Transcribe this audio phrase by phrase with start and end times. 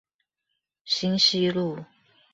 [0.83, 1.85] 興西路